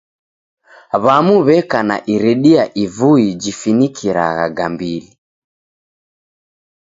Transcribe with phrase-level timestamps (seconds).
[1.03, 5.09] W'amu w'eka na iridia ivui jifinikiragha gambili.